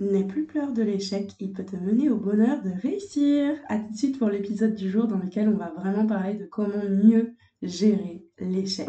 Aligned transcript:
N'aie 0.00 0.24
plus 0.24 0.46
peur 0.46 0.72
de 0.72 0.82
l'échec, 0.82 1.32
il 1.40 1.52
peut 1.52 1.64
te 1.64 1.74
mener 1.74 2.08
au 2.08 2.16
bonheur 2.16 2.62
de 2.62 2.70
réussir. 2.70 3.56
A 3.68 3.78
tout 3.78 3.90
de 3.90 3.96
suite 3.96 4.18
pour 4.18 4.28
l'épisode 4.28 4.76
du 4.76 4.88
jour 4.88 5.08
dans 5.08 5.18
lequel 5.18 5.48
on 5.48 5.56
va 5.56 5.72
vraiment 5.76 6.06
parler 6.06 6.34
de 6.34 6.44
comment 6.44 6.88
mieux 6.88 7.34
gérer 7.62 8.24
l'échec. 8.38 8.88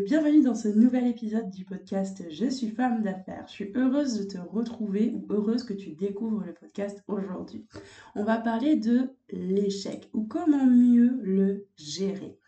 bienvenue 0.00 0.42
dans 0.42 0.54
ce 0.54 0.68
nouvel 0.68 1.06
épisode 1.06 1.50
du 1.50 1.64
podcast 1.64 2.24
Je 2.28 2.46
suis 2.46 2.68
femme 2.68 3.02
d'affaires. 3.02 3.44
Je 3.46 3.52
suis 3.52 3.72
heureuse 3.76 4.18
de 4.18 4.24
te 4.24 4.38
retrouver 4.38 5.14
ou 5.14 5.32
heureuse 5.32 5.62
que 5.62 5.72
tu 5.72 5.92
découvres 5.92 6.42
le 6.44 6.52
podcast 6.52 7.02
aujourd'hui. 7.06 7.64
On 8.16 8.24
va 8.24 8.38
parler 8.38 8.76
de 8.76 9.10
l'échec 9.30 10.10
ou 10.12 10.24
comment 10.24 10.66
mieux 10.66 11.20
le 11.22 11.66
gérer. 11.76 12.38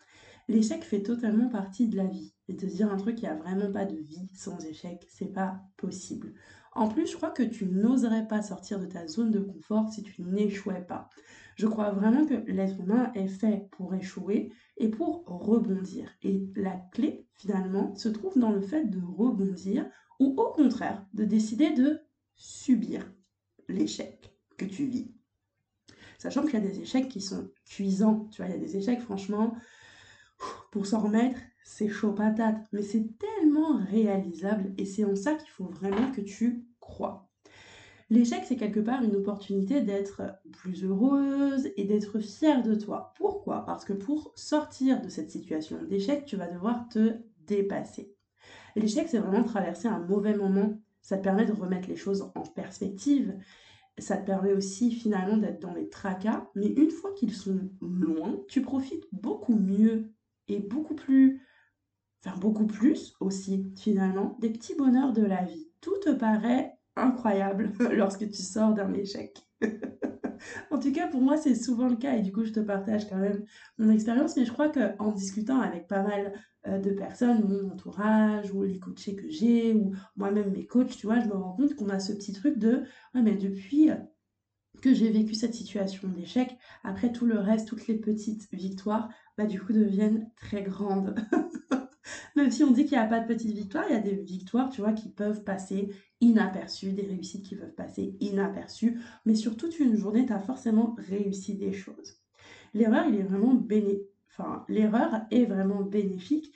L'échec 0.49 0.83
fait 0.83 1.03
totalement 1.03 1.47
partie 1.47 1.87
de 1.87 1.95
la 1.95 2.05
vie 2.05 2.33
et 2.49 2.55
te 2.57 2.65
dire 2.65 2.91
un 2.91 2.97
truc, 2.97 3.19
il 3.19 3.23
n'y 3.23 3.29
a 3.29 3.35
vraiment 3.35 3.71
pas 3.71 3.85
de 3.85 3.95
vie 3.95 4.29
sans 4.33 4.59
échec, 4.65 5.05
c'est 5.09 5.31
pas 5.31 5.61
possible. 5.77 6.33
En 6.77 6.87
plus, 6.87 7.07
je 7.07 7.17
crois 7.17 7.31
que 7.31 7.41
tu 7.41 7.65
n'oserais 7.65 8.27
pas 8.27 8.43
sortir 8.43 8.79
de 8.79 8.85
ta 8.85 9.07
zone 9.07 9.31
de 9.31 9.39
confort 9.39 9.91
si 9.91 10.03
tu 10.03 10.21
n'échouais 10.21 10.85
pas. 10.85 11.09
Je 11.55 11.65
crois 11.65 11.89
vraiment 11.89 12.23
que 12.27 12.35
l'être 12.51 12.79
humain 12.79 13.11
est 13.15 13.27
fait 13.27 13.67
pour 13.71 13.95
échouer 13.95 14.53
et 14.77 14.87
pour 14.87 15.25
rebondir. 15.25 16.07
Et 16.21 16.47
la 16.55 16.79
clé, 16.91 17.25
finalement, 17.33 17.95
se 17.95 18.09
trouve 18.09 18.37
dans 18.37 18.51
le 18.51 18.61
fait 18.61 18.85
de 18.85 19.01
rebondir 19.03 19.89
ou 20.19 20.35
au 20.37 20.51
contraire 20.51 21.03
de 21.15 21.25
décider 21.25 21.71
de 21.71 21.99
subir 22.35 23.11
l'échec 23.67 24.31
que 24.55 24.65
tu 24.65 24.85
vis. 24.85 25.11
Sachant 26.19 26.43
qu'il 26.43 26.53
y 26.53 26.57
a 26.57 26.59
des 26.59 26.79
échecs 26.79 27.09
qui 27.09 27.21
sont 27.21 27.49
cuisants, 27.65 28.27
tu 28.31 28.43
vois, 28.43 28.51
il 28.51 28.55
y 28.55 28.59
a 28.59 28.63
des 28.63 28.77
échecs, 28.77 29.01
franchement, 29.01 29.55
pour 30.71 30.85
s'en 30.85 30.99
remettre, 30.99 31.39
c'est 31.67 31.89
chaud 31.89 32.13
patate, 32.13 32.65
mais 32.71 32.81
c'est 32.81 33.05
tellement 33.17 33.77
réalisable 33.91 34.73
et 34.77 34.85
c'est 34.85 35.03
en 35.03 35.17
ça 35.17 35.33
qu'il 35.33 35.49
faut 35.49 35.65
vraiment 35.65 36.11
que 36.11 36.21
tu 36.21 36.65
crois. 36.79 37.29
L'échec, 38.09 38.43
c'est 38.47 38.55
quelque 38.55 38.79
part 38.79 39.03
une 39.03 39.17
opportunité 39.17 39.81
d'être 39.81 40.21
plus 40.53 40.85
heureuse 40.85 41.69
et 41.75 41.83
d'être 41.83 42.19
fière 42.19 42.63
de 42.63 42.73
toi. 42.73 43.13
Pourquoi? 43.17 43.65
Parce 43.65 43.83
que 43.83 43.91
pour 43.91 44.31
sortir 44.35 45.01
de 45.01 45.09
cette 45.09 45.29
situation 45.29 45.83
d'échec, 45.83 46.25
tu 46.25 46.37
vas 46.37 46.47
devoir 46.47 46.87
te 46.87 47.17
dépasser. 47.45 48.15
L'échec, 48.77 49.09
c'est 49.09 49.19
vraiment 49.19 49.43
traverser 49.43 49.89
un 49.89 49.99
mauvais 49.99 50.35
moment. 50.37 50.79
Ça 51.01 51.17
te 51.17 51.23
permet 51.23 51.45
de 51.45 51.51
remettre 51.51 51.89
les 51.89 51.97
choses 51.97 52.31
en 52.33 52.43
perspective. 52.43 53.37
Ça 53.97 54.15
te 54.15 54.25
permet 54.25 54.53
aussi 54.53 54.89
finalement 54.91 55.35
d'être 55.35 55.61
dans 55.61 55.73
les 55.73 55.89
tracas. 55.89 56.47
Mais 56.55 56.67
une 56.67 56.91
fois 56.91 57.11
qu'ils 57.11 57.33
sont 57.33 57.69
loin, 57.81 58.39
tu 58.47 58.61
profites 58.61 59.03
beaucoup 59.11 59.55
mieux 59.55 60.13
et 60.47 60.59
beaucoup 60.59 60.95
plus, 60.95 61.41
beaucoup 62.35 62.67
plus 62.67 63.13
aussi 63.19 63.65
finalement, 63.77 64.37
des 64.41 64.49
petits 64.49 64.75
bonheurs 64.75 65.13
de 65.13 65.23
la 65.23 65.43
vie. 65.43 65.69
Tout 65.81 65.97
te 66.03 66.09
paraît 66.09 66.73
incroyable 66.95 67.71
lorsque 67.91 68.29
tu 68.29 68.41
sors 68.41 68.73
d'un 68.73 68.93
échec. 68.93 69.37
en 70.71 70.79
tout 70.79 70.91
cas, 70.91 71.07
pour 71.07 71.21
moi, 71.21 71.37
c'est 71.37 71.55
souvent 71.55 71.87
le 71.87 71.95
cas 71.95 72.15
et 72.15 72.21
du 72.21 72.31
coup, 72.31 72.43
je 72.43 72.51
te 72.51 72.59
partage 72.59 73.09
quand 73.09 73.17
même 73.17 73.43
mon 73.77 73.89
expérience. 73.89 74.35
Mais 74.35 74.45
je 74.45 74.51
crois 74.51 74.69
qu'en 74.69 75.11
discutant 75.11 75.61
avec 75.61 75.87
pas 75.87 76.03
mal 76.03 76.33
euh, 76.67 76.79
de 76.79 76.91
personnes, 76.91 77.47
mon 77.47 77.71
entourage 77.71 78.51
ou 78.51 78.63
les 78.63 78.79
coachés 78.79 79.15
que 79.15 79.29
j'ai 79.29 79.73
ou 79.73 79.93
moi-même 80.15 80.51
mes 80.51 80.65
coachs, 80.65 80.95
tu 80.97 81.07
vois, 81.07 81.19
je 81.19 81.27
me 81.27 81.33
rends 81.33 81.53
compte 81.53 81.75
qu'on 81.75 81.89
a 81.89 81.99
ce 81.99 82.13
petit 82.13 82.33
truc 82.33 82.57
de 82.57 82.83
ouais, 83.15 83.21
mais 83.21 83.35
depuis 83.35 83.89
que 84.81 84.93
j'ai 84.93 85.09
vécu 85.09 85.33
cette 85.33 85.53
situation 85.53 86.07
d'échec, 86.07 86.55
après 86.83 87.11
tout 87.11 87.25
le 87.25 87.39
reste, 87.39 87.67
toutes 87.67 87.87
les 87.87 87.97
petites 87.97 88.47
victoires, 88.51 89.09
bah 89.37 89.45
du 89.45 89.59
coup 89.59 89.73
deviennent 89.73 90.29
très 90.35 90.61
grandes. 90.61 91.15
Même 92.35 92.51
si 92.51 92.63
on 92.63 92.71
dit 92.71 92.85
qu'il 92.85 92.97
n'y 92.97 93.03
a 93.03 93.07
pas 93.07 93.19
de 93.19 93.27
petites 93.27 93.55
victoires, 93.55 93.85
il 93.89 93.93
y 93.93 93.97
a 93.97 94.01
des 94.01 94.15
victoires, 94.15 94.69
tu 94.69 94.81
vois, 94.81 94.93
qui 94.93 95.09
peuvent 95.09 95.43
passer 95.43 95.89
inaperçues, 96.21 96.93
des 96.93 97.05
réussites 97.05 97.45
qui 97.45 97.55
peuvent 97.55 97.75
passer 97.75 98.15
inaperçues. 98.19 98.99
Mais 99.25 99.35
sur 99.35 99.57
toute 99.57 99.79
une 99.79 99.95
journée, 99.95 100.25
tu 100.25 100.33
as 100.33 100.39
forcément 100.39 100.95
réussi 100.97 101.55
des 101.55 101.73
choses. 101.73 102.17
L'erreur, 102.73 103.05
il 103.07 103.15
est 103.15 103.23
vraiment 103.23 103.53
béné... 103.53 104.01
enfin, 104.31 104.65
l'erreur 104.67 105.21
est 105.31 105.45
vraiment 105.45 105.81
bénéfique 105.81 106.53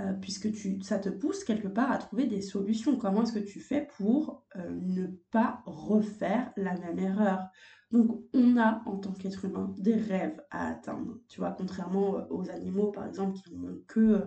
euh, 0.00 0.12
puisque 0.14 0.50
tu, 0.52 0.80
ça 0.82 0.98
te 0.98 1.08
pousse 1.08 1.44
quelque 1.44 1.68
part 1.68 1.92
à 1.92 1.98
trouver 1.98 2.26
des 2.26 2.42
solutions. 2.42 2.96
Comment 2.96 3.22
est-ce 3.22 3.32
que 3.32 3.38
tu 3.38 3.60
fais 3.60 3.86
pour 3.96 4.44
euh, 4.56 4.70
ne 4.70 5.06
pas 5.30 5.62
refaire 5.66 6.52
la 6.56 6.76
même 6.78 6.98
erreur? 6.98 7.48
Donc, 7.90 8.22
on 8.32 8.56
a 8.56 8.82
en 8.86 8.96
tant 8.96 9.12
qu'être 9.12 9.44
humain 9.44 9.74
des 9.78 9.96
rêves 9.96 10.40
à 10.50 10.70
atteindre. 10.70 11.18
Tu 11.28 11.40
vois, 11.40 11.52
contrairement 11.52 12.16
euh, 12.16 12.22
aux 12.30 12.48
animaux, 12.50 12.90
par 12.90 13.06
exemple, 13.06 13.38
qui 13.38 13.54
n'ont 13.54 13.82
que 13.86 14.24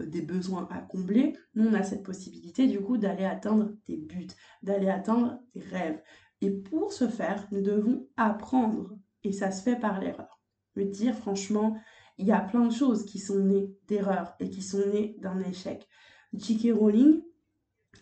des 0.00 0.22
besoins 0.22 0.68
à 0.70 0.80
combler, 0.80 1.36
nous 1.54 1.68
on 1.68 1.74
a 1.74 1.82
cette 1.82 2.02
possibilité 2.02 2.66
du 2.66 2.80
coup 2.80 2.98
d'aller 2.98 3.24
atteindre 3.24 3.72
des 3.86 3.96
buts, 3.96 4.26
d'aller 4.62 4.88
atteindre 4.88 5.38
des 5.54 5.62
rêves. 5.62 6.02
Et 6.40 6.50
pour 6.50 6.92
ce 6.92 7.08
faire, 7.08 7.46
nous 7.52 7.62
devons 7.62 8.06
apprendre, 8.16 8.98
et 9.22 9.32
ça 9.32 9.50
se 9.50 9.62
fait 9.62 9.78
par 9.78 10.00
l'erreur. 10.00 10.40
Me 10.76 10.84
dire 10.84 11.14
franchement, 11.14 11.76
il 12.18 12.26
y 12.26 12.32
a 12.32 12.40
plein 12.40 12.66
de 12.66 12.72
choses 12.72 13.04
qui 13.06 13.18
sont 13.18 13.38
nées 13.38 13.72
d'erreurs 13.86 14.34
et 14.40 14.50
qui 14.50 14.62
sont 14.62 14.84
nées 14.92 15.16
d'un 15.20 15.40
échec. 15.40 15.88
J.K. 16.32 16.76
Rowling 16.76 17.22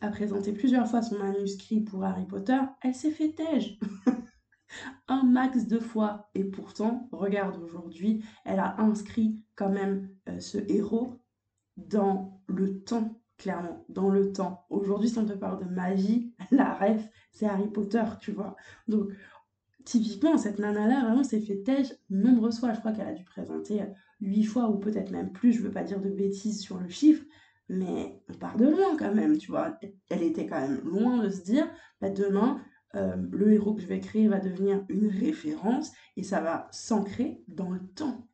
a 0.00 0.08
présenté 0.08 0.52
plusieurs 0.52 0.88
fois 0.88 1.02
son 1.02 1.18
manuscrit 1.18 1.80
pour 1.80 2.04
Harry 2.04 2.26
Potter, 2.26 2.58
elle 2.82 2.94
s'est 2.94 3.10
fait 3.10 3.32
tège. 3.32 3.78
un 5.08 5.24
max 5.24 5.66
de 5.66 5.78
fois. 5.78 6.30
Et 6.34 6.44
pourtant, 6.44 7.08
regarde 7.12 7.62
aujourd'hui, 7.62 8.24
elle 8.44 8.60
a 8.60 8.80
inscrit 8.80 9.42
quand 9.54 9.70
même 9.70 10.08
euh, 10.28 10.40
ce 10.40 10.58
héros 10.68 11.20
dans 11.76 12.42
le 12.46 12.80
temps, 12.80 13.20
clairement, 13.38 13.84
dans 13.88 14.10
le 14.10 14.32
temps. 14.32 14.66
Aujourd'hui, 14.70 15.08
si 15.08 15.18
on 15.18 15.26
te 15.26 15.32
parle 15.32 15.64
de 15.64 15.70
magie, 15.70 16.34
la 16.50 16.74
ref, 16.74 17.02
c'est 17.32 17.46
Harry 17.46 17.68
Potter, 17.68 18.04
tu 18.20 18.32
vois. 18.32 18.56
Donc, 18.88 19.10
typiquement, 19.84 20.36
cette 20.36 20.58
nana-là, 20.58 21.02
vraiment, 21.02 21.24
s'est 21.24 21.40
fait 21.40 21.62
têche 21.62 21.92
nombreuses 22.10 22.60
fois. 22.60 22.72
Je 22.72 22.80
crois 22.80 22.92
qu'elle 22.92 23.08
a 23.08 23.14
dû 23.14 23.24
présenter 23.24 23.82
huit 24.20 24.44
fois 24.44 24.68
ou 24.68 24.78
peut-être 24.78 25.10
même 25.10 25.32
plus. 25.32 25.52
Je 25.52 25.62
veux 25.62 25.70
pas 25.70 25.84
dire 25.84 26.00
de 26.00 26.10
bêtises 26.10 26.60
sur 26.60 26.78
le 26.78 26.88
chiffre, 26.88 27.24
mais 27.68 28.22
on 28.28 28.34
part 28.34 28.56
de 28.56 28.66
loin 28.66 28.96
quand 28.96 29.14
même, 29.14 29.38
tu 29.38 29.50
vois. 29.50 29.78
Elle 30.08 30.22
était 30.22 30.46
quand 30.46 30.60
même 30.60 30.80
loin 30.84 31.22
de 31.22 31.30
se 31.30 31.42
dire, 31.42 31.68
bah, 32.00 32.10
demain, 32.10 32.62
euh, 32.94 33.16
le 33.30 33.52
héros 33.52 33.74
que 33.74 33.80
je 33.80 33.86
vais 33.86 34.00
créer 34.00 34.28
va 34.28 34.38
devenir 34.38 34.84
une 34.88 35.08
référence 35.08 35.92
et 36.16 36.22
ça 36.22 36.40
va 36.40 36.68
s'ancrer 36.70 37.42
dans 37.48 37.70
le 37.70 37.80
temps. 37.80 38.28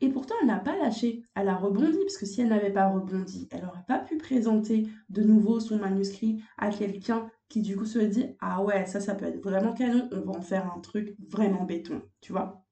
Et 0.00 0.08
pourtant, 0.08 0.34
elle 0.40 0.48
n'a 0.48 0.58
pas 0.58 0.76
lâché. 0.76 1.22
Elle 1.34 1.48
a 1.48 1.56
rebondi, 1.56 1.98
parce 1.98 2.16
que 2.16 2.26
si 2.26 2.40
elle 2.40 2.48
n'avait 2.48 2.72
pas 2.72 2.88
rebondi, 2.88 3.48
elle 3.50 3.62
n'aurait 3.62 3.84
pas 3.86 3.98
pu 3.98 4.16
présenter 4.16 4.88
de 5.08 5.22
nouveau 5.22 5.60
son 5.60 5.78
manuscrit 5.78 6.42
à 6.58 6.70
quelqu'un 6.70 7.30
qui 7.48 7.62
du 7.62 7.76
coup 7.76 7.86
se 7.86 7.98
dit 7.98 8.26
Ah 8.40 8.62
ouais, 8.62 8.86
ça, 8.86 9.00
ça 9.00 9.14
peut 9.14 9.26
être 9.26 9.42
vraiment 9.42 9.72
canon, 9.72 10.08
on 10.12 10.20
va 10.20 10.38
en 10.38 10.42
faire 10.42 10.72
un 10.74 10.80
truc 10.80 11.14
vraiment 11.28 11.64
béton, 11.64 12.02
tu 12.20 12.32
vois. 12.32 12.64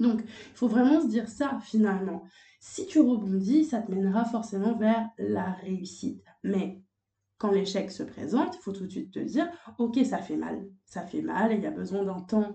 Donc, 0.00 0.22
il 0.24 0.56
faut 0.56 0.68
vraiment 0.68 1.00
se 1.00 1.06
dire 1.06 1.28
ça 1.28 1.58
finalement. 1.62 2.24
Si 2.60 2.86
tu 2.86 3.00
rebondis, 3.00 3.64
ça 3.64 3.80
te 3.80 3.90
mènera 3.90 4.24
forcément 4.24 4.76
vers 4.76 5.08
la 5.18 5.52
réussite. 5.52 6.22
Mais 6.42 6.82
quand 7.38 7.50
l'échec 7.50 7.90
se 7.90 8.04
présente, 8.04 8.54
il 8.56 8.60
faut 8.60 8.72
tout 8.72 8.86
de 8.86 8.90
suite 8.90 9.12
te 9.12 9.18
dire 9.18 9.50
Ok, 9.78 9.98
ça 10.04 10.18
fait 10.18 10.36
mal, 10.36 10.64
ça 10.84 11.02
fait 11.02 11.22
mal, 11.22 11.52
il 11.52 11.60
y 11.60 11.66
a 11.66 11.72
besoin 11.72 12.04
d'un 12.04 12.20
temps 12.20 12.54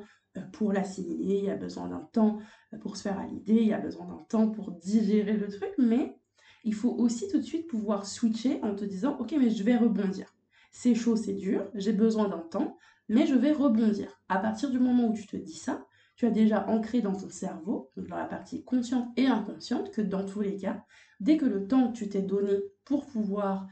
pour 0.53 0.73
l'assimiler, 0.73 1.37
il 1.37 1.45
y 1.45 1.49
a 1.49 1.55
besoin 1.55 1.87
d'un 1.87 2.07
temps 2.11 2.39
euh, 2.73 2.77
pour 2.77 2.97
se 2.97 3.03
faire 3.03 3.19
à 3.19 3.25
l'idée, 3.25 3.55
il 3.55 3.67
y 3.67 3.73
a 3.73 3.79
besoin 3.79 4.05
d'un 4.05 4.23
temps 4.29 4.49
pour 4.49 4.71
digérer 4.71 5.37
le 5.37 5.47
truc, 5.47 5.71
mais 5.77 6.17
il 6.63 6.73
faut 6.73 6.91
aussi 6.91 7.27
tout 7.27 7.37
de 7.37 7.43
suite 7.43 7.67
pouvoir 7.67 8.05
switcher 8.05 8.59
en 8.63 8.75
te 8.75 8.85
disant 8.85 9.17
ok 9.19 9.35
mais 9.39 9.49
je 9.49 9.63
vais 9.63 9.77
rebondir. 9.77 10.33
C'est 10.71 10.95
chaud, 10.95 11.15
c'est 11.15 11.33
dur, 11.33 11.69
j'ai 11.73 11.93
besoin 11.93 12.27
d'un 12.27 12.39
temps, 12.39 12.77
mais 13.09 13.25
je 13.25 13.35
vais 13.35 13.51
rebondir. 13.51 14.21
À 14.29 14.37
partir 14.37 14.69
du 14.69 14.79
moment 14.79 15.07
où 15.07 15.13
tu 15.13 15.25
te 15.25 15.37
dis 15.37 15.55
ça, 15.55 15.85
tu 16.15 16.25
as 16.25 16.31
déjà 16.31 16.67
ancré 16.67 17.01
dans 17.01 17.15
ton 17.15 17.29
cerveau, 17.29 17.91
dans 17.95 18.17
la 18.17 18.25
partie 18.25 18.63
consciente 18.63 19.07
et 19.17 19.27
inconsciente, 19.27 19.91
que 19.91 20.01
dans 20.01 20.25
tous 20.25 20.41
les 20.41 20.57
cas, 20.57 20.83
dès 21.19 21.37
que 21.37 21.45
le 21.45 21.67
temps 21.67 21.91
que 21.91 21.97
tu 21.97 22.09
t'es 22.09 22.21
donné 22.21 22.59
pour 22.85 23.05
pouvoir 23.05 23.67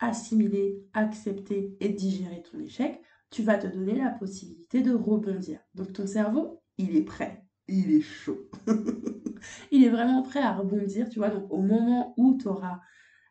assimiler, 0.00 0.82
accepter 0.92 1.76
et 1.80 1.90
digérer 1.90 2.42
ton 2.42 2.58
échec, 2.58 3.00
tu 3.34 3.42
vas 3.42 3.58
te 3.58 3.66
donner 3.66 3.96
la 3.96 4.10
possibilité 4.10 4.80
de 4.80 4.92
rebondir. 4.92 5.58
Donc 5.74 5.92
ton 5.92 6.06
cerveau, 6.06 6.62
il 6.78 6.94
est 6.94 7.02
prêt, 7.02 7.44
il 7.66 7.90
est 7.90 8.00
chaud. 8.00 8.48
il 9.72 9.82
est 9.82 9.88
vraiment 9.88 10.22
prêt 10.22 10.38
à 10.38 10.52
rebondir, 10.52 11.08
tu 11.08 11.18
vois. 11.18 11.30
Donc 11.30 11.52
au 11.52 11.60
moment 11.60 12.14
où 12.16 12.38
tu 12.38 12.46
auras 12.46 12.80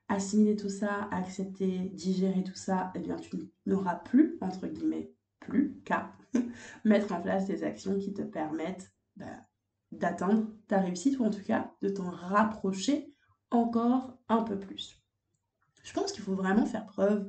assimilé 0.10 0.58
tout 0.58 0.68
ça, 0.68 1.08
accepté, 1.12 1.90
digéré 1.94 2.44
tout 2.44 2.54
ça, 2.54 2.92
eh 2.96 3.00
bien 3.00 3.16
tu 3.16 3.38
n'auras 3.66 3.96
plus, 3.96 4.38
entre 4.42 4.68
guillemets, 4.68 5.14
plus 5.40 5.80
qu'à 5.86 6.12
mettre 6.84 7.14
en 7.14 7.22
place 7.22 7.46
des 7.46 7.64
actions 7.64 7.98
qui 7.98 8.14
te 8.14 8.24
permettent 8.24 8.92
bah, 9.16 9.48
d'atteindre 9.94 10.52
ta 10.68 10.82
réussite 10.82 11.18
ou 11.20 11.24
en 11.24 11.32
tout 11.32 11.44
cas 11.44 11.72
de 11.82 11.88
t'en 11.88 12.12
rapprocher 12.12 13.16
encore 13.52 14.18
un 14.28 14.44
peu 14.44 14.60
plus. 14.60 15.02
Je 15.82 15.94
pense 15.94 16.12
qu'il 16.12 16.24
faut 16.24 16.36
vraiment 16.36 16.66
faire 16.66 16.88
preuve 16.88 17.26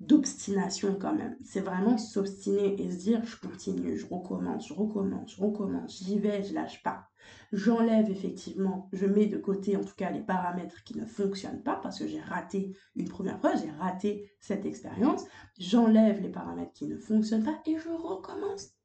d'obstination 0.00 0.96
quand 1.00 1.14
même. 1.14 1.36
C'est 1.42 1.60
vraiment 1.60 1.96
s'obstiner 1.96 2.80
et 2.80 2.90
se 2.90 2.98
dire 2.98 3.24
je 3.24 3.36
continue, 3.36 3.96
je 3.96 4.06
recommence, 4.06 4.68
je 4.68 4.74
recommence, 4.74 5.34
je 5.34 5.40
recommence, 5.40 6.02
j'y 6.04 6.18
vais, 6.18 6.42
je 6.42 6.54
lâche 6.54 6.82
pas. 6.82 7.08
J'enlève 7.52 8.10
effectivement, 8.10 8.88
je 8.92 9.06
mets 9.06 9.26
de 9.26 9.38
côté 9.38 9.76
en 9.76 9.82
tout 9.82 9.94
cas 9.96 10.10
les 10.10 10.20
paramètres 10.20 10.84
qui 10.84 10.96
ne 10.96 11.06
fonctionnent 11.06 11.62
pas 11.62 11.76
parce 11.82 11.98
que 11.98 12.06
j'ai 12.06 12.20
raté 12.20 12.76
une 12.94 13.08
première 13.08 13.40
fois, 13.40 13.54
j'ai 13.56 13.70
raté 13.70 14.30
cette 14.38 14.66
expérience. 14.66 15.24
J'enlève 15.58 16.20
les 16.20 16.30
paramètres 16.30 16.72
qui 16.72 16.86
ne 16.86 16.98
fonctionnent 16.98 17.44
pas 17.44 17.60
et 17.66 17.78
je 17.78 17.88
recommence 17.88 18.75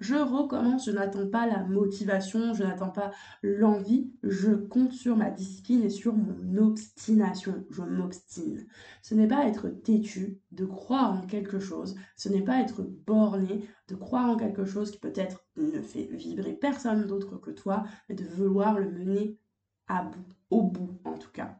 je 0.00 0.14
recommence, 0.14 0.86
je 0.86 0.90
n'attends 0.90 1.28
pas 1.28 1.46
la 1.46 1.62
motivation, 1.64 2.54
je 2.54 2.64
n'attends 2.64 2.90
pas 2.90 3.10
l'envie, 3.42 4.12
je 4.22 4.50
compte 4.52 4.92
sur 4.92 5.16
ma 5.16 5.30
discipline 5.30 5.82
et 5.82 5.90
sur 5.90 6.14
mon 6.14 6.56
obstination, 6.58 7.64
je 7.70 7.82
m'obstine. 7.82 8.66
Ce 9.02 9.14
n'est 9.14 9.28
pas 9.28 9.46
être 9.46 9.68
têtu 9.68 10.40
de 10.50 10.64
croire 10.64 11.12
en 11.12 11.26
quelque 11.26 11.60
chose, 11.60 11.94
ce 12.16 12.28
n'est 12.28 12.42
pas 12.42 12.60
être 12.60 12.82
borné 12.82 13.68
de 13.88 13.94
croire 13.94 14.30
en 14.30 14.36
quelque 14.36 14.64
chose 14.64 14.90
qui 14.90 14.98
peut-être 14.98 15.44
ne 15.56 15.80
fait 15.80 16.08
vibrer 16.12 16.54
personne 16.54 17.06
d'autre 17.06 17.36
que 17.36 17.50
toi, 17.50 17.84
mais 18.08 18.14
de 18.14 18.24
vouloir 18.24 18.78
le 18.78 18.90
mener 18.90 19.38
à 19.86 20.02
bout, 20.02 20.26
au 20.50 20.62
bout 20.62 21.00
en 21.04 21.16
tout 21.18 21.30
cas. 21.30 21.58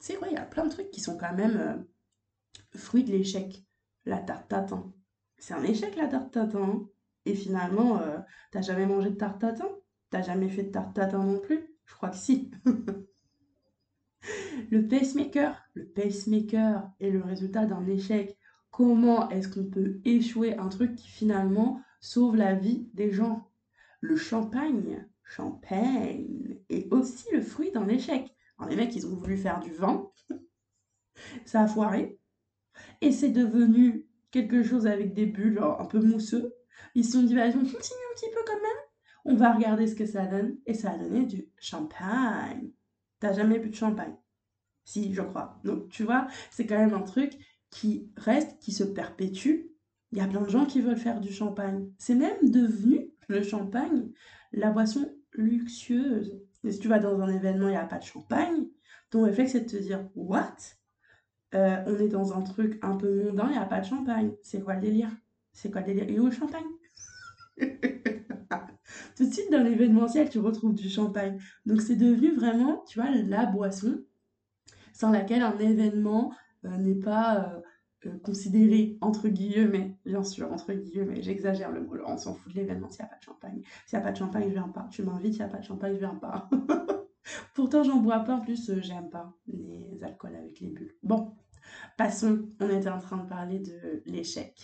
Tu 0.00 0.06
sais 0.06 0.14
quoi, 0.14 0.28
il 0.28 0.34
y 0.34 0.38
a 0.38 0.44
plein 0.44 0.64
de 0.64 0.70
trucs 0.70 0.90
qui 0.90 1.00
sont 1.00 1.16
quand 1.16 1.34
même 1.34 1.56
euh, 1.56 2.78
fruits 2.78 3.04
de 3.04 3.12
l'échec. 3.12 3.64
La 4.06 4.18
tarte 4.18 4.48
tatin. 4.48 4.92
C'est 5.38 5.54
un 5.54 5.62
échec 5.62 5.96
la 5.96 6.08
tarte 6.08 6.32
tatin. 6.32 6.62
Hein? 6.62 6.88
Et 7.26 7.34
finalement, 7.34 8.00
euh, 8.00 8.18
t'as 8.52 8.62
jamais 8.62 8.86
mangé 8.86 9.10
de 9.10 9.16
tarte 9.16 9.40
tatin? 9.40 9.68
T'as 10.10 10.22
jamais 10.22 10.48
fait 10.48 10.64
de 10.64 10.70
tarte 10.70 10.94
tatin 10.94 11.24
non 11.24 11.40
plus? 11.40 11.74
Je 11.86 11.94
crois 11.94 12.10
que 12.10 12.16
si. 12.16 12.50
le 14.70 14.86
pacemaker, 14.86 15.60
le 15.74 15.86
pacemaker 15.86 16.90
est 17.00 17.10
le 17.10 17.22
résultat 17.22 17.66
d'un 17.66 17.86
échec. 17.86 18.38
Comment 18.70 19.28
est-ce 19.30 19.48
qu'on 19.48 19.64
peut 19.64 20.00
échouer 20.04 20.56
un 20.56 20.68
truc 20.68 20.96
qui 20.96 21.08
finalement 21.08 21.80
sauve 22.00 22.36
la 22.36 22.54
vie 22.54 22.88
des 22.94 23.10
gens? 23.10 23.50
Le 24.00 24.16
champagne, 24.16 25.06
champagne, 25.24 26.58
est 26.68 26.92
aussi 26.92 27.26
le 27.32 27.40
fruit 27.40 27.72
d'un 27.72 27.88
échec. 27.88 28.34
les 28.68 28.76
mecs, 28.76 28.94
ils 28.94 29.06
ont 29.06 29.16
voulu 29.16 29.36
faire 29.36 29.60
du 29.60 29.72
vin, 29.72 30.10
ça 31.44 31.62
a 31.62 31.66
foiré, 31.66 32.18
et 33.00 33.12
c'est 33.12 33.30
devenu 33.30 34.06
quelque 34.30 34.62
chose 34.62 34.86
avec 34.86 35.14
des 35.14 35.26
bulles 35.26 35.60
un 35.60 35.84
peu 35.84 36.00
mousseux, 36.00 36.54
ils 36.94 37.04
se 37.04 37.12
sont 37.12 37.22
dit, 37.22 37.34
bah, 37.34 37.46
on 37.48 37.52
continue 37.52 37.72
un 37.72 38.14
petit 38.14 38.30
peu 38.32 38.40
quand 38.46 38.54
même. 38.54 38.82
On 39.26 39.36
va 39.36 39.52
regarder 39.52 39.86
ce 39.86 39.94
que 39.94 40.06
ça 40.06 40.26
donne. 40.26 40.58
Et 40.66 40.74
ça 40.74 40.92
a 40.92 40.98
donné 40.98 41.24
du 41.26 41.48
champagne. 41.58 42.70
T'as 43.20 43.32
jamais 43.32 43.58
bu 43.58 43.70
de 43.70 43.74
champagne? 43.74 44.14
Si, 44.84 45.14
je 45.14 45.22
crois. 45.22 45.60
Donc, 45.64 45.88
tu 45.88 46.04
vois, 46.04 46.26
c'est 46.50 46.66
quand 46.66 46.78
même 46.78 46.94
un 46.94 47.02
truc 47.02 47.38
qui 47.70 48.12
reste, 48.16 48.58
qui 48.60 48.72
se 48.72 48.84
perpétue. 48.84 49.70
Il 50.12 50.18
y 50.18 50.20
a 50.20 50.28
plein 50.28 50.42
de 50.42 50.50
gens 50.50 50.66
qui 50.66 50.80
veulent 50.80 50.96
faire 50.96 51.20
du 51.20 51.32
champagne. 51.32 51.90
C'est 51.98 52.14
même 52.14 52.50
devenu, 52.50 53.10
le 53.28 53.42
champagne, 53.42 54.12
la 54.52 54.70
boisson 54.70 55.10
luxueuse. 55.32 56.38
Et 56.62 56.72
si 56.72 56.78
tu 56.78 56.88
vas 56.88 56.98
dans 56.98 57.20
un 57.20 57.28
événement, 57.28 57.68
il 57.68 57.72
n'y 57.72 57.76
a 57.76 57.86
pas 57.86 57.98
de 57.98 58.04
champagne, 58.04 58.66
ton 59.10 59.22
réflexe, 59.24 59.52
c'est 59.52 59.60
de 59.60 59.70
te 59.70 59.76
dire, 59.76 60.08
what? 60.14 60.56
Euh, 61.54 61.82
On 61.86 61.98
est 61.98 62.08
dans 62.08 62.36
un 62.36 62.42
truc 62.42 62.78
un 62.82 62.96
peu 62.96 63.26
mondain, 63.26 63.46
il 63.46 63.52
n'y 63.52 63.58
a 63.58 63.66
pas 63.66 63.80
de 63.80 63.86
champagne. 63.86 64.32
C'est 64.42 64.62
quoi 64.62 64.74
le 64.74 64.80
délire? 64.80 65.10
C'est 65.54 65.70
quoi 65.70 65.80
le 65.80 65.86
délire? 65.86 66.10
Et 66.10 66.20
où 66.20 66.26
le 66.26 66.32
champagne? 66.32 66.64
Tout 69.16 69.26
de 69.26 69.32
suite, 69.32 69.50
dans 69.50 69.62
l'événementiel, 69.62 70.28
tu 70.28 70.40
retrouves 70.40 70.74
du 70.74 70.90
champagne. 70.90 71.40
Donc, 71.64 71.80
c'est 71.80 71.96
devenu 71.96 72.34
vraiment, 72.34 72.84
tu 72.86 73.00
vois, 73.00 73.10
la 73.10 73.46
boisson 73.46 74.02
sans 74.92 75.10
laquelle 75.10 75.42
un 75.42 75.58
événement 75.58 76.32
euh, 76.64 76.76
n'est 76.78 76.94
pas 76.94 77.36
euh, 77.38 77.60
euh, 78.06 78.18
considéré, 78.18 78.96
entre 79.00 79.28
guillemets, 79.28 79.98
bien 80.06 80.22
sûr, 80.22 80.52
entre 80.52 80.72
guillemets, 80.72 81.22
j'exagère 81.22 81.70
le 81.70 81.82
mot, 81.82 81.96
on 82.06 82.16
s'en 82.16 82.34
fout 82.34 82.52
de 82.52 82.58
l'événement 82.58 82.88
s'il 82.88 83.04
n'y 83.04 83.06
a 83.06 83.12
pas 83.12 83.18
de 83.18 83.22
champagne. 83.22 83.62
S'il 83.86 83.98
n'y 83.98 84.02
a 84.02 84.06
pas 84.06 84.12
de 84.12 84.16
champagne, 84.16 84.44
je 84.48 84.54
viens 84.54 84.68
pas. 84.68 84.88
Tu 84.90 85.02
m'invites, 85.02 85.34
s'il 85.34 85.42
n'y 85.42 85.50
a 85.50 85.52
pas 85.52 85.58
de 85.58 85.64
champagne, 85.64 85.94
je 85.94 85.98
viens 85.98 86.14
pas. 86.14 86.48
Pourtant, 87.54 87.82
j'en 87.82 87.96
bois 87.96 88.20
pas, 88.20 88.36
en 88.36 88.40
plus, 88.40 88.70
j'aime 88.80 89.10
pas 89.10 89.34
les 89.46 90.02
alcools 90.02 90.36
avec 90.36 90.60
les 90.60 90.68
bulles. 90.68 90.94
Bon, 91.02 91.34
passons, 91.96 92.48
on 92.60 92.68
était 92.68 92.88
en 92.88 92.98
train 92.98 93.18
de 93.18 93.28
parler 93.28 93.58
de 93.58 94.02
l'échec. 94.06 94.60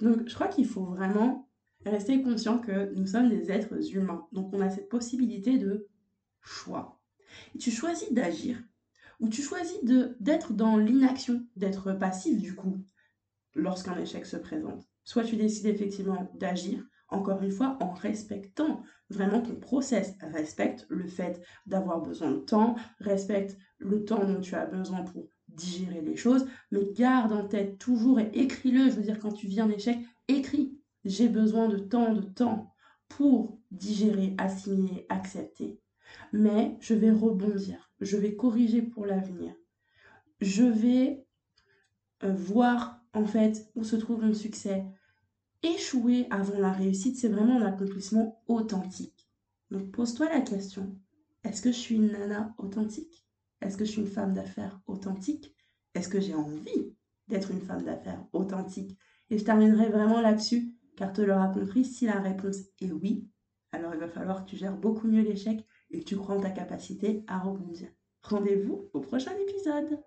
Donc, 0.00 0.28
je 0.28 0.34
crois 0.34 0.48
qu'il 0.48 0.66
faut 0.66 0.84
vraiment 0.84 1.48
rester 1.86 2.22
conscient 2.22 2.58
que 2.58 2.94
nous 2.94 3.06
sommes 3.06 3.28
des 3.28 3.50
êtres 3.50 3.94
humains. 3.94 4.26
Donc 4.32 4.52
on 4.52 4.60
a 4.60 4.70
cette 4.70 4.88
possibilité 4.88 5.58
de 5.58 5.88
choix. 6.40 7.00
Tu 7.58 7.70
choisis 7.70 8.12
d'agir 8.12 8.58
ou 9.20 9.28
tu 9.28 9.42
choisis 9.42 9.78
d'être 10.20 10.52
dans 10.52 10.76
l'inaction, 10.76 11.46
d'être 11.56 11.92
passif 11.92 12.40
du 12.40 12.54
coup, 12.54 12.76
lorsqu'un 13.54 13.96
échec 13.98 14.26
se 14.26 14.36
présente. 14.36 14.88
Soit 15.04 15.24
tu 15.24 15.36
décides 15.36 15.66
effectivement 15.66 16.30
d'agir, 16.34 16.82
encore 17.08 17.42
une 17.42 17.52
fois, 17.52 17.76
en 17.80 17.92
respectant 17.92 18.82
vraiment 19.10 19.40
ton 19.40 19.56
process. 19.56 20.14
Respecte 20.20 20.86
le 20.88 21.06
fait 21.06 21.40
d'avoir 21.66 22.00
besoin 22.00 22.32
de 22.32 22.38
temps, 22.38 22.76
respecte 22.98 23.56
le 23.78 24.04
temps 24.04 24.24
dont 24.24 24.40
tu 24.40 24.54
as 24.54 24.66
besoin 24.66 25.02
pour 25.02 25.28
digérer 25.56 26.00
les 26.00 26.16
choses, 26.16 26.46
mais 26.70 26.92
garde 26.92 27.32
en 27.32 27.46
tête 27.46 27.78
toujours 27.78 28.20
et 28.20 28.30
écris-le. 28.34 28.90
Je 28.90 28.96
veux 28.96 29.02
dire, 29.02 29.18
quand 29.18 29.32
tu 29.32 29.46
vis 29.46 29.60
un 29.60 29.70
échec, 29.70 29.98
écris 30.28 30.78
j'ai 31.04 31.28
besoin 31.28 31.68
de 31.68 31.78
tant 31.78 32.14
de 32.14 32.22
temps 32.22 32.74
pour 33.08 33.58
digérer, 33.70 34.34
assimiler, 34.38 35.06
accepter. 35.08 35.78
Mais 36.32 36.76
je 36.80 36.94
vais 36.94 37.10
rebondir, 37.10 37.90
je 38.00 38.16
vais 38.16 38.34
corriger 38.34 38.82
pour 38.82 39.06
l'avenir. 39.06 39.54
Je 40.40 40.64
vais 40.64 41.24
euh, 42.22 42.32
voir 42.32 43.00
en 43.12 43.24
fait 43.24 43.70
où 43.74 43.84
se 43.84 43.96
trouve 43.96 44.24
mon 44.24 44.34
succès. 44.34 44.84
Échouer 45.62 46.26
avant 46.30 46.58
la 46.58 46.72
réussite, 46.72 47.16
c'est 47.16 47.28
vraiment 47.28 47.60
un 47.60 47.66
accomplissement 47.66 48.42
authentique. 48.48 49.28
Donc 49.70 49.90
pose-toi 49.90 50.28
la 50.28 50.40
question, 50.40 50.98
est-ce 51.42 51.62
que 51.62 51.72
je 51.72 51.78
suis 51.78 51.96
une 51.96 52.12
nana 52.12 52.54
authentique? 52.58 53.23
Est-ce 53.60 53.76
que 53.76 53.84
je 53.84 53.90
suis 53.90 54.00
une 54.00 54.06
femme 54.06 54.34
d'affaires 54.34 54.80
authentique? 54.86 55.54
Est-ce 55.94 56.08
que 56.08 56.20
j'ai 56.20 56.34
envie 56.34 56.94
d'être 57.28 57.50
une 57.50 57.60
femme 57.60 57.84
d'affaires 57.84 58.24
authentique? 58.32 58.98
Et 59.30 59.38
je 59.38 59.44
terminerai 59.44 59.88
vraiment 59.88 60.20
là-dessus 60.20 60.74
car 60.96 61.12
tu 61.12 61.26
l'auras 61.26 61.48
compris, 61.48 61.84
si 61.84 62.06
la 62.06 62.20
réponse 62.20 62.58
est 62.80 62.92
oui, 62.92 63.28
alors 63.72 63.94
il 63.94 64.00
va 64.00 64.08
falloir 64.08 64.44
que 64.44 64.50
tu 64.50 64.56
gères 64.56 64.76
beaucoup 64.76 65.08
mieux 65.08 65.22
l'échec 65.22 65.66
et 65.90 66.00
que 66.00 66.04
tu 66.04 66.16
crois 66.16 66.36
en 66.36 66.40
ta 66.40 66.50
capacité 66.50 67.24
à 67.26 67.38
rebondir. 67.38 67.88
Rendez-vous 68.22 68.88
au 68.92 69.00
prochain 69.00 69.32
épisode. 69.36 69.98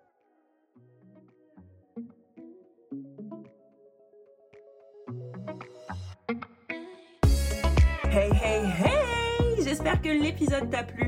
Hey 8.10 8.30
hey 8.42 8.64
hey 8.64 9.62
J'espère 9.62 10.00
que 10.00 10.08
l'épisode 10.08 10.70
t'a 10.70 10.82
plu 10.82 11.07